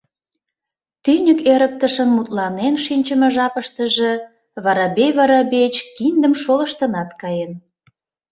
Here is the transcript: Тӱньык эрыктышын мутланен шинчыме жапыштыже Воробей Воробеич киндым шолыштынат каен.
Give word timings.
Тӱньык 1.03 1.39
эрыктышын 1.53 2.09
мутланен 2.15 2.75
шинчыме 2.85 3.27
жапыштыже 3.35 4.11
Воробей 4.63 5.11
Воробеич 5.17 5.75
киндым 5.95 6.33
шолыштынат 6.41 7.09
каен. 7.21 7.51